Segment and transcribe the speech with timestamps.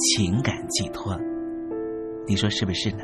[0.00, 1.14] 情感寄托，
[2.26, 2.98] 你说是不是呢？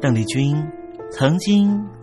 [0.00, 0.56] 邓丽君。
[1.16, 1.86] 曾经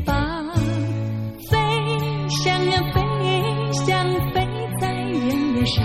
[0.00, 0.14] 翅膀。
[1.50, 1.58] 飞
[2.28, 3.00] 翔呀飞
[3.72, 3.84] 翔，
[4.32, 4.46] 飞
[4.80, 5.84] 在原野上，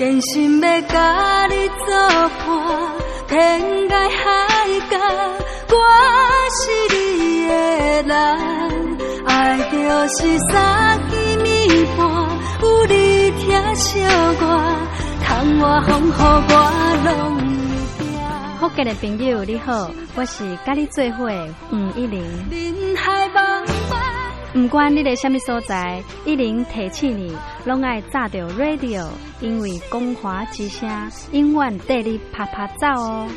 [0.00, 1.94] 真心要甲你作
[2.38, 2.48] 伴，
[3.28, 4.16] 天涯海
[4.88, 4.96] 角，
[5.68, 5.76] 我
[6.56, 6.62] 是
[6.96, 7.52] 你的
[8.04, 8.10] 人。
[9.26, 9.76] 爱就
[10.08, 11.12] 是三更
[11.44, 12.00] 暝半，
[12.62, 14.42] 有你疼惜我，
[15.22, 15.28] 窗
[15.58, 16.54] 外风雨我
[17.04, 17.40] 拢会
[17.98, 18.08] 惊。
[18.58, 22.24] 福建的朋友你好，我是甲你做伙的吴一玲。
[22.50, 23.28] 人海
[24.54, 24.62] 茫茫。
[24.62, 29.08] 不管你在什么所在，一零提起你，拢爱炸着 radio，
[29.40, 30.88] 因为光华之声
[31.32, 33.28] 永远带你啪啪走哦。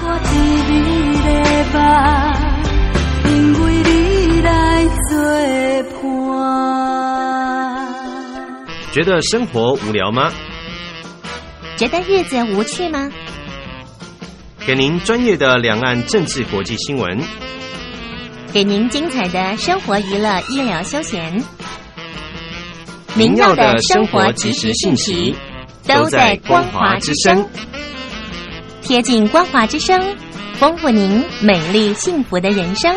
[0.00, 0.32] 我伫
[0.68, 1.28] 你的
[1.74, 1.80] 梦，
[3.32, 3.32] 因
[3.64, 5.18] 为你来作
[6.02, 6.08] 伴。
[8.92, 10.32] 觉得生活无聊吗？
[11.76, 13.10] 觉得日子无趣吗？
[14.66, 17.18] 给您专业的两岸政治国际新闻。
[18.52, 21.44] 给您精彩的生活、娱乐、医疗、休闲，
[23.14, 25.34] 您要的生活即时信息
[25.86, 27.46] 都在光华之声，
[28.80, 30.02] 贴近光华之声，
[30.54, 32.96] 丰富您美丽幸福的人生。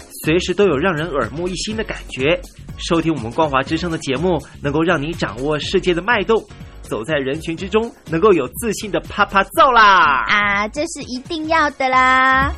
[0.23, 2.39] 随时都有让人耳目一新的感觉。
[2.77, 6.43] 收听我们光华之声的节目，能够让你掌握世界的脉动，
[6.81, 10.23] 走在人群之中，能够有自信的啪啪揍啦！
[10.27, 12.53] 啊，这是一定要的啦！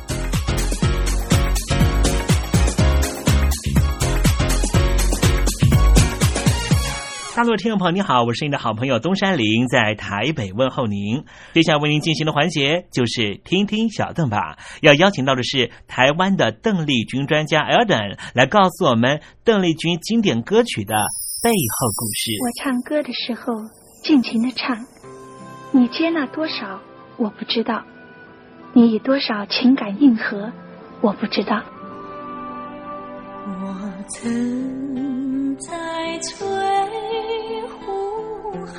[7.36, 11.24] 大陆的听众朋友，你好，我是你的好朋友东山林，在台北问候您。
[11.52, 14.56] 接下来为您进行的环节就是听听小邓吧。
[14.82, 20.94] 要邀请到的是台湾的邓丽君专家 Elden 来告诉我们邓丽君经典歌曲的
[21.42, 22.30] 背后故事。
[22.40, 23.52] 我唱歌的时候
[24.04, 24.78] 尽情的唱，
[25.72, 26.80] 你接纳多少
[27.16, 27.82] 我不知道，
[28.74, 30.52] 你以多少情感应和
[31.00, 31.64] 我不知道。
[33.46, 33.50] 我
[34.08, 35.68] 曾在
[36.20, 36.34] 翠
[37.68, 37.76] 湖
[38.64, 38.74] 畔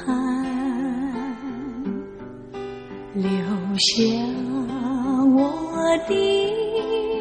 [3.13, 3.29] 留
[3.77, 3.88] 下
[5.36, 5.38] 我
[6.07, 6.12] 的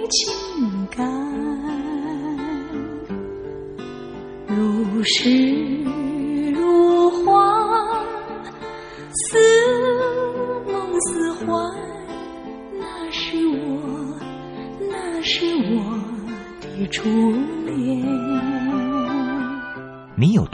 [0.08, 0.16] 情
[0.90, 1.06] 感，
[4.48, 5.63] 如诗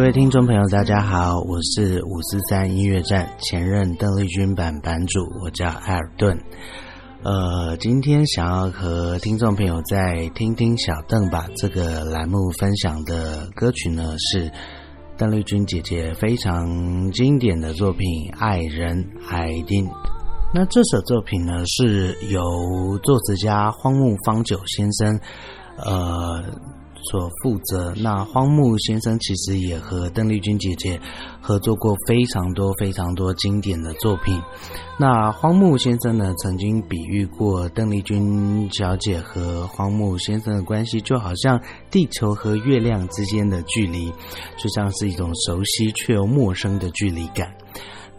[0.00, 6.42] 各位听众朋友，大家好，我是五四三音乐站前任邓丽君版版主，我叫艾尔顿。
[7.22, 14.50] 呃，今天想要和听众朋友在听听小邓吧这个栏目分享的歌曲呢是。
[15.18, 19.84] 邓丽君姐姐非常经典的作品《爱人海丁》，
[20.54, 22.40] 那这首作品呢是由
[23.02, 25.20] 作词家荒木芳久先生，
[25.76, 26.42] 呃。
[27.04, 27.94] 所负责。
[27.96, 31.00] 那荒木先生其实也和邓丽君姐姐
[31.40, 34.40] 合作过非常多非常多经典的作品。
[34.98, 41.58] 那荒木先生呢，曾经比喻过邓丽君小姐和荒木先生的关系，就好像
[41.90, 44.12] 地球和月亮之间的距离，
[44.58, 47.50] 就像是一种熟悉却又陌生的距离感。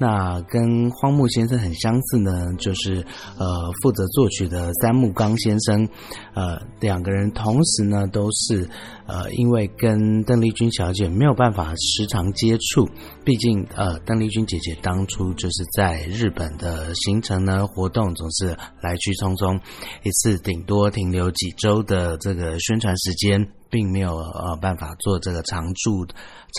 [0.01, 3.05] 那跟荒木先生很相似呢，就是
[3.37, 5.87] 呃负责作曲的三木刚先生，
[6.33, 8.67] 呃两个人同时呢都是
[9.05, 12.89] 呃因为跟邓丽君小姐没有办法时常接触，
[13.23, 19.59] 毕竟呃邓丽君姐姐当初就是在日本的行程呢活动总是来去匆匆，
[20.01, 23.47] 一次顶多停留几周的这个宣传时间。
[23.71, 26.05] 并没有呃办法做这个常住、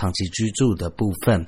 [0.01, 1.47] 长期居住的部分。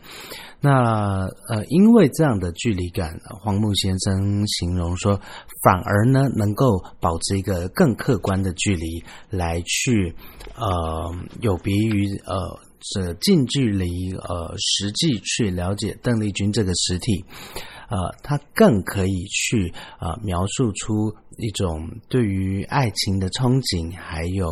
[0.61, 5.21] 那呃，因为这样的距离感，黄木先生形容说，
[5.62, 10.14] 反而呢能够保持一个更客观的距离来去
[10.54, 17.25] 呃，有别于呃是近距离呃实际去了解邓丽君这个实体。
[17.94, 24.48] 呃，它更可以去呃描述出一种对于爱情的憧憬，还有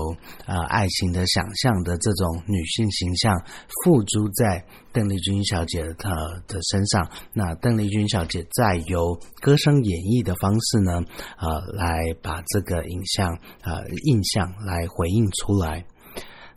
[0.47, 3.35] 呃爱情的想象的这种女性形象
[3.83, 7.11] 付诸在邓丽君小姐的的身上。
[7.33, 11.03] 那邓丽君小姐再由歌声演绎的方式呢，
[11.39, 13.29] 呃，来把这个影像
[13.63, 15.85] 呃印象来回应出来。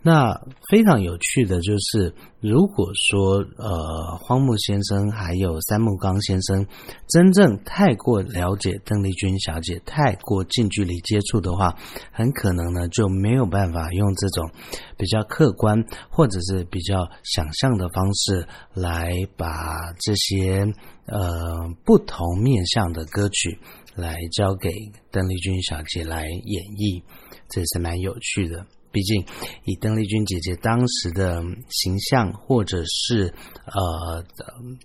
[0.06, 6.64] 那非常有趣的就是，如果说呃，荒木先生还有三木刚先生
[7.08, 11.76] 真正太过了解邓丽君小姐，太过近距离接触的话，
[12.12, 14.48] 很可能呢就没有办法用这种
[14.96, 20.72] 比较客观或者是比较想象的方式来把这些
[21.08, 23.58] 呃不同面向的歌曲
[23.96, 24.70] 来交给
[25.10, 27.02] 邓丽君小姐来演绎，
[27.50, 28.68] 这也是蛮有趣的。
[28.96, 29.26] 毕竟，
[29.66, 33.34] 以邓丽君姐姐当时的形象，或者是
[33.66, 34.24] 呃，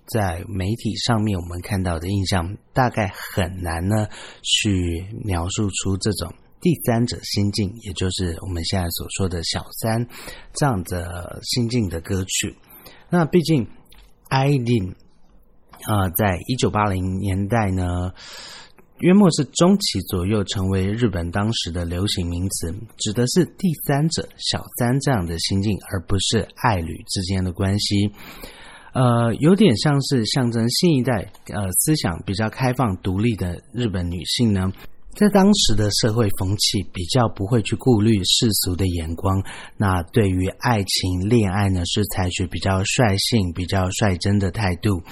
[0.09, 4.09] 在媒体上面我们看到的印象，大概很难呢
[4.43, 10.05] 去描述出这种第三者心境，也就是我们现在所说的小三
[10.55, 12.57] 这样的心境的歌曲。
[13.11, 13.69] 那毕竟，
[14.29, 14.93] 艾琳
[15.85, 18.13] 啊，在一九八零年代呢。
[19.01, 28.11] 约莫是中期左右，成为日本当时的流行名词，指的是第三者小三这样的心境，而不是爱侣之间的关系。
[28.93, 34.71] 呃，有点像是象征新一代呃思想比较开放独立的日本女性呢，
[35.15, 39.43] 在当时的社会风气比较不会去顾虑世俗的眼光，
[39.77, 45.03] 那对于爱情恋爱呢，是采取比较率性、比较率真的态度。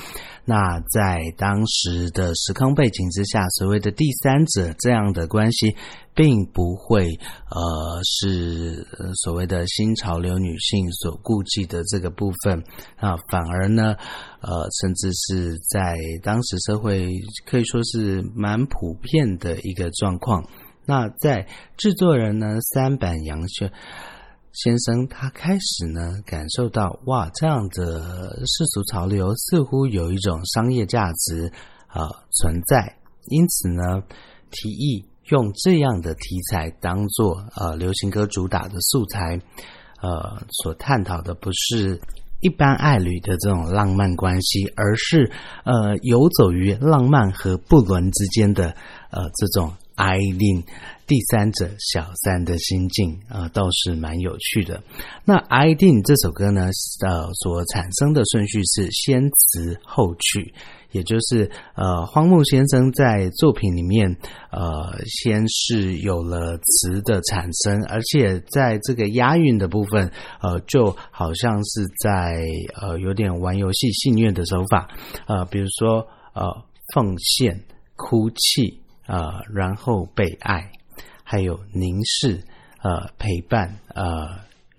[0.48, 5.76] 那在当时的时空背景之下，所谓的第三者这样的关系，
[6.14, 7.04] 并不会
[7.50, 8.82] 呃是
[9.22, 12.64] 所谓的新潮流女性所顾忌的这个部分
[12.96, 13.94] 啊，反而呢，
[14.40, 17.10] 呃，甚至是在当时社会
[17.44, 20.42] 可以说是蛮普遍的一个状况。
[20.86, 23.66] 那在制作人呢，三板洋秀。
[24.52, 31.52] 先生，他开始呢感受到，哇，这样的世俗潮流似乎有一种商业价值
[31.86, 32.96] 啊存在，
[33.26, 34.02] 因此呢，
[34.50, 39.40] 提议用这样的题材当做呃流行歌主打的素材，
[40.00, 42.00] 呃，所探讨的不是
[42.40, 45.30] 一般爱侣的这种浪漫关系，而是
[45.64, 48.74] 呃游走于浪漫和不伦之间的
[49.10, 50.64] 呃这种爱恋。
[51.08, 54.82] 第三者小三的心境啊，倒是蛮有趣的。
[55.24, 56.68] 那《I d n 这首歌呢，
[57.00, 60.52] 呃，所产生的顺序是先词后曲，
[60.92, 64.14] 也就是呃，荒木先生在作品里面，
[64.50, 72.44] 呃，先是有了词的产生，而且在这个押韵的部分，呃，就好像是在
[72.82, 74.86] 呃，有点玩游戏戏谑的手法，
[75.26, 76.44] 呃，比如说呃，
[76.92, 77.64] 奉献、
[77.96, 80.70] 哭泣啊，然后被爱。
[81.30, 82.42] 还有凝视，
[82.82, 84.30] 呃，陪伴，呃，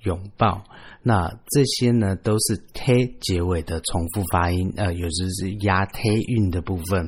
[0.02, 0.64] 拥抱，
[1.04, 7.08] 那这些呢，都是 t 结尾的重复发音，呃，有时是压 t 韵的部分，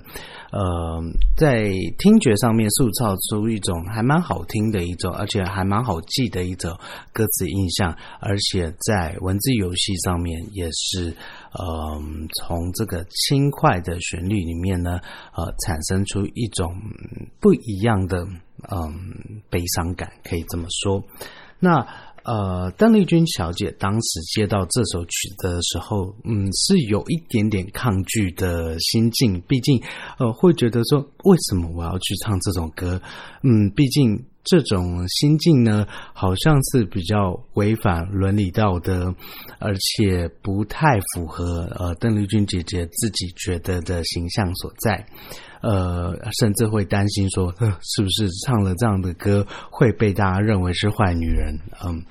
[0.51, 1.01] 呃，
[1.35, 1.63] 在
[1.97, 6.77] 听觉上面塑造出一种还蛮好听的一种，而且还蛮好记的一种
[7.11, 11.15] 歌词印象，而且在文字游戏上面也是。
[11.53, 15.01] 嗯，从这个轻快的旋律里面呢，
[15.35, 16.73] 呃，产生出一种
[17.41, 18.25] 不一样的
[18.69, 21.03] 嗯悲伤感，可以这么说。
[21.59, 21.87] 那
[22.23, 29.81] 呃，邓丽君小姐当时接到这首曲的时候，嗯，是有一点点抗拒的心境，毕竟
[30.19, 33.01] 呃，会觉得说，为什么我要去唱这种歌？
[33.43, 34.25] 嗯，毕竟。
[34.43, 39.13] 这种心境呢，好像是比较违反伦理道德，
[39.59, 45.05] 而且不太符合呃邓丽君姐姐自己觉得的形象所在，
[45.61, 51.59] 呃，甚至会担心说，是不是唱了这样的歌会被大家认为是坏女人？
[51.85, 52.03] 嗯，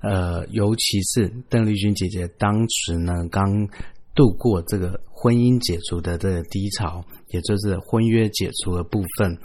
[0.00, 3.68] 呃，尤其是邓丽君姐姐当时呢，刚
[4.14, 9.38] 度过这个婚姻解除的这个低潮，也就是婚约解除的部分，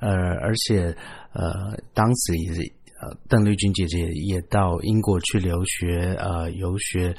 [0.00, 0.10] 呃，
[0.40, 0.96] 而且。
[1.36, 2.60] 呃，当时也是
[3.00, 7.12] 呃，邓丽君姐姐也到英国去留学，呃，游学。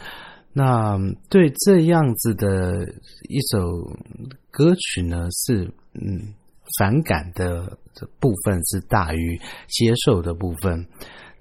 [0.53, 0.97] 那
[1.29, 2.87] 对这样子的
[3.27, 3.59] 一首
[4.49, 5.65] 歌曲呢，是
[5.95, 6.33] 嗯
[6.79, 7.77] 反感的
[8.21, 9.37] 部分是大于
[9.67, 10.87] 接受的部分。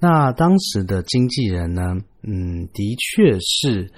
[0.00, 3.88] 那当时的经纪人呢，嗯，的确是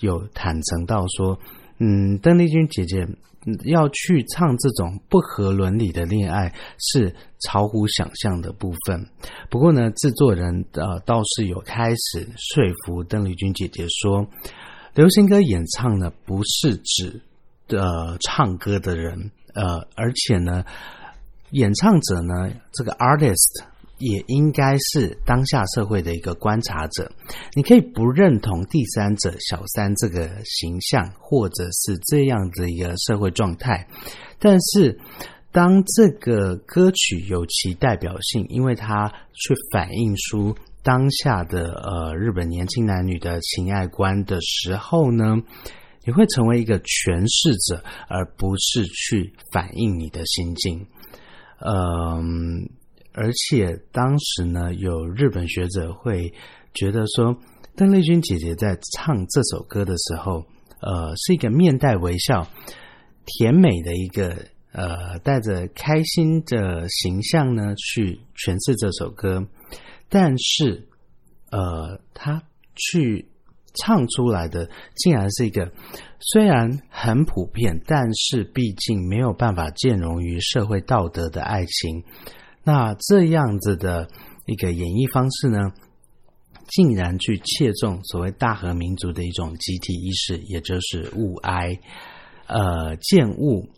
[0.00, 1.38] 有坦诚到说，
[1.78, 3.06] 嗯，邓丽君姐姐。
[3.64, 9.06] 要去唱这种不合伦理的恋爱是超乎想象的部分。
[9.48, 14.26] 不过呢，制作人呃倒是有开始说服邓丽君姐姐说，
[14.96, 17.20] 流行歌演唱呢不是指
[17.68, 20.64] 呃唱歌的人，呃，而且呢，
[21.50, 23.64] 演唱者呢，这个 artist
[23.98, 27.10] 也应该是当下社会的一个观察者。
[27.54, 33.86] 你可以不认同第三者小三这个形象，或者是这样的一个社会状态，
[34.38, 34.98] 但是
[35.52, 45.36] 当这个歌曲有其代表性，因为它去反映出当下的呃日本年轻男女的情爱观的时候呢，
[46.04, 50.86] 你会成为一个诠释者，而不是去反映你的心境。
[51.58, 52.68] 嗯，
[53.16, 56.30] 而且当时呢，有日本学者会
[56.74, 57.34] 觉得说，
[57.74, 60.44] 邓丽君姐姐在唱这首歌的时候，
[60.80, 62.46] 呃，是一个面带微笑、
[63.24, 64.36] 甜美的一个
[64.72, 69.48] 呃，带着开心的形象呢，去诠释这首歌。
[70.10, 70.86] 但是，
[71.50, 72.42] 呃，她
[72.74, 73.26] 去
[73.74, 75.72] 唱出来的，竟然是一个
[76.20, 82.04] 虽然很普遍，但是毕竟没有办法兼容于社会道德的爱情。
[82.66, 84.08] 那这样子的
[84.44, 85.70] 一个演绎方式呢，
[86.66, 91.78] 竟然去切中所谓大和民族的一种集体意识，也就是物哀，
[92.48, 93.68] 呃，见物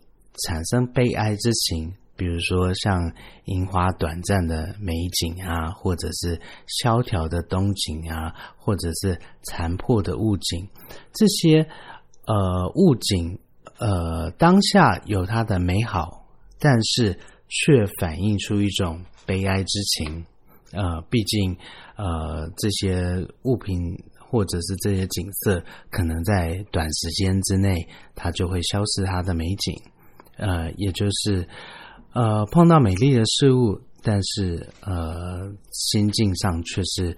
[0.43, 1.93] 产生悲哀之情。
[2.17, 3.13] 比如说像
[3.45, 10.67] 樱花短暂的美景啊，或者是萧条的冬景啊，或者是残破的物景，
[11.13, 11.65] 这些
[12.25, 13.39] 呃物景
[13.77, 16.25] 呃当下有它的美好，
[16.59, 17.17] 但是
[17.49, 20.25] 却反映出一种悲哀之情。
[20.71, 21.57] 呃，毕竟
[21.97, 23.77] 呃这些物品
[24.17, 29.75] 或者是这些景色，可能在短时间之内它就会消失它的美景。
[30.37, 31.47] 呃，也就是。
[32.11, 37.15] 呃，碰到美丽的事物，但是呃，心境上却是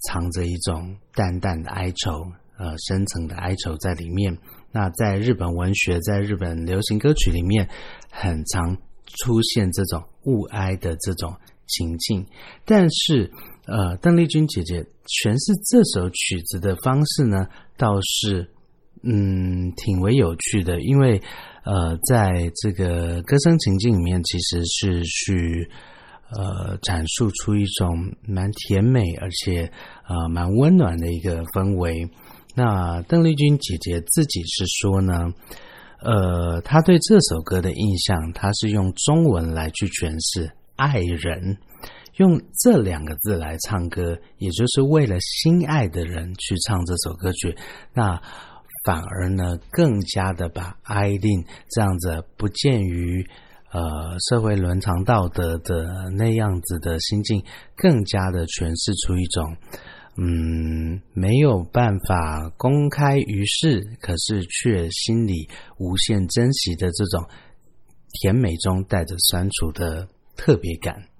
[0.00, 2.24] 藏着一种淡淡的哀愁，
[2.58, 4.36] 呃，深层的哀愁在里面。
[4.72, 7.68] 那在日本文学，在日本流行歌曲里面，
[8.10, 8.76] 很常
[9.18, 11.34] 出现这种物哀的这种
[11.66, 12.26] 情境。
[12.64, 13.30] 但是，
[13.66, 17.46] 呃，邓丽君姐姐诠释这首曲子的方式呢，
[17.76, 18.50] 倒是
[19.02, 21.22] 嗯，挺为有趣的，因为。
[21.64, 25.70] 呃，在这个歌声情境里面，其实是去
[26.32, 29.70] 呃阐述出一种蛮甜美而且
[30.08, 32.10] 呃蛮温暖的一个氛围。
[32.56, 35.32] 那邓丽君姐姐自己是说呢，
[36.04, 41.56] 呃，他对这首歌的印象，他是用中文来去诠释“爱人”，
[42.18, 47.56] 用这两个字来唱歌，也就是为了心爱的人去唱这首歌曲。
[47.94, 48.20] 那
[48.84, 53.24] 反而呢，更加的把艾琳这样子不见于
[53.70, 53.80] 呃
[54.28, 57.44] 社会伦常道德的那样子的心境，
[57.76, 59.56] 更加的诠释出一种
[60.16, 65.48] 嗯没有办法公开于世，可是却心里
[65.78, 67.26] 无限珍惜的这种
[68.20, 71.11] 甜美中带着酸楚的特别感。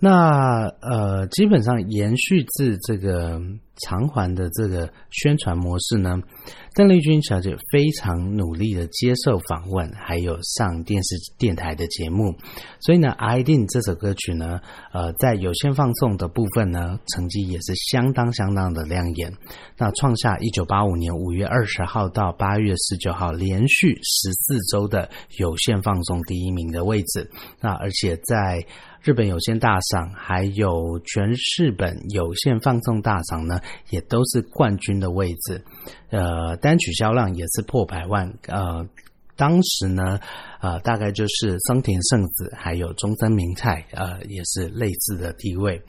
[0.00, 3.38] 那呃，基本上延续自这个
[3.82, 6.18] 偿还的这个宣传模式呢，
[6.74, 12.34] 邓丽君小姐非常努力的接受访问，还有上电视电台的节目。
[12.80, 14.60] 所以呢，《I d i n 这首歌曲呢，
[14.92, 19.30] 呃，在有线放送的部分呢，成绩也是相当相当的亮眼。
[19.76, 27.30] 那创下一九八五年五月二十号到八月十九号连续十四周的有线放送第一名的位置。
[27.60, 28.64] 那而且在
[29.02, 33.58] 日本有线大赏，还有全日本有线放送大赏呢，
[33.88, 35.64] 也都是冠军的位置。
[36.10, 38.30] 呃，单曲销量也是破百万。
[38.46, 38.86] 呃，
[39.36, 40.20] 当时呢，
[40.60, 45.80] 呃，大概就是松田圣子还有中森明菜，呃，也是类似的地位。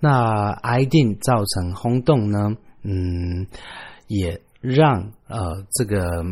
[0.00, 3.46] 那 I 定造成轰动呢，嗯，
[4.06, 6.24] 也让呃这个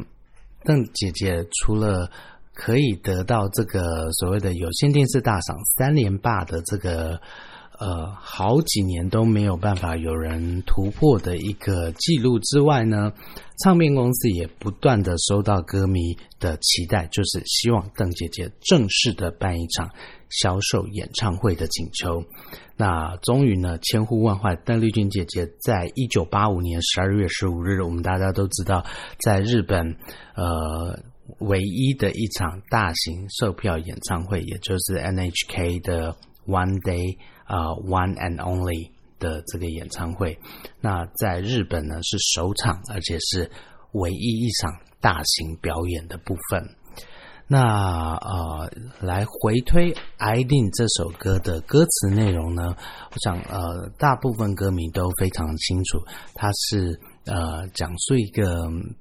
[0.65, 2.11] 邓姐姐除了。
[2.55, 7.21] 可以得到这个所谓的有线电视大赏三连霸的这个
[7.79, 13.13] 呃好几年都没有办法有人突破的一个记录之外呢，
[13.59, 19.91] 唱片公司也不断的收到歌迷的期待，就是希望邓姐姐正式的办一场
[20.31, 22.23] 销售演唱会的请求。
[22.77, 28.85] 那终于呢，千呼万唤，邓丽君姐姐在一九八五年十二月十五日，我们大家都知道，
[29.19, 29.97] 在日本
[30.37, 31.03] 呃。
[31.39, 36.15] 唯一的一场大型售票演唱会，也就是 NHK 的
[36.47, 40.39] One Day 啊 One and Only 的这个演唱会。
[40.81, 43.51] 那在日本呢是首场，而且是
[43.93, 46.77] 唯一一场大型表演的部分。
[47.47, 52.75] 那呃，来回推《I d i n 这首歌的歌词内容呢，
[53.11, 57.01] 我想呃，大部分歌迷都非常清楚，它是。
[57.27, 58.45] 呃讲述一个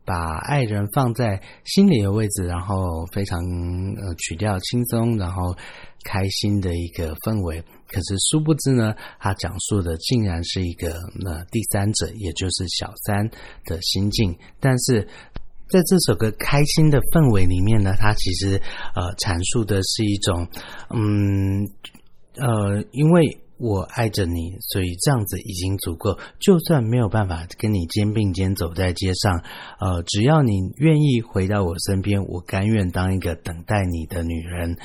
[0.06, 5.56] 把爱人放在心里的位置，然后非常呃曲调轻松，然后
[6.04, 7.62] 开心的一个氛围。
[7.88, 13.30] 可是殊不知呢，他讲述的竟然是一个那第三者，也就是小三
[13.66, 14.36] 的心境。
[14.60, 15.02] 但是
[15.70, 18.62] 在这首歌开心的氛围里面呢，他其实
[18.96, 20.48] 呃阐述的是一种
[20.90, 21.68] 嗯
[22.38, 23.43] 呃因为。
[23.64, 26.20] 我爱着你，所以这样子已经足够。
[26.38, 29.42] 就算没有办法跟你肩并肩走在街上，
[29.80, 34.76] 呃，只要你愿意回到我身边，我甘愿当一个等待你的女人，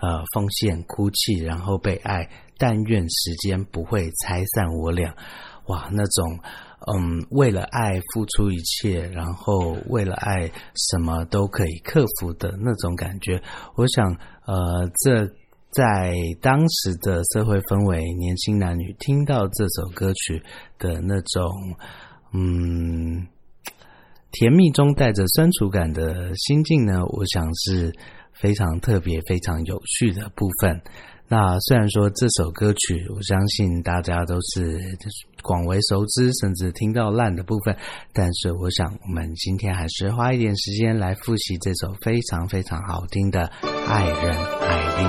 [0.00, 2.30] 呃，奉献、哭泣，然后被爱。
[2.56, 5.12] 但愿时间不会拆散我俩。
[5.66, 6.38] 哇，那种
[6.94, 13.42] 嗯，为了爱付出一切，然后为了爱什么都可以克服的那种感觉，
[13.74, 14.06] 我想，
[14.46, 15.28] 呃，这。
[15.78, 20.42] 在当时的社会氛围，年轻男女听到这首歌曲
[20.76, 21.48] 的那种，
[22.32, 23.24] 嗯，
[24.32, 27.92] 甜蜜中带着酸楚感的心境呢，我想是
[28.32, 30.82] 非常特别、非常有趣的部分。
[31.28, 34.80] 那虽然说这首歌曲，我相信大家都是
[35.42, 37.76] 广为熟知，甚至听到烂的部分，
[38.12, 43.46] 但是我想我们今天还是花一点时间来复习这首非常非常好听的
[43.86, 45.08] 《爱人爱令》。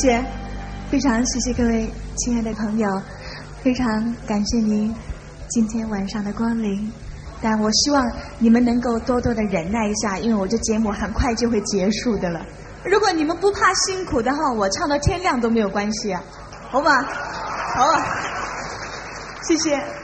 [0.00, 0.24] 谢，
[0.90, 2.88] 非常谢谢各位亲爱的朋友，
[3.62, 4.94] 非常感谢您
[5.48, 6.90] 今天晚上的光临。
[7.42, 12.40] 但我希望你们能够多多的忍耐一下，因为我这节目很快就会结束的了。
[12.84, 16.22] 如果你们不怕辛苦的话，我唱到天亮都没有关系啊，
[16.70, 17.02] 好吧？
[17.74, 18.02] 好啊，
[19.46, 19.99] 谢谢。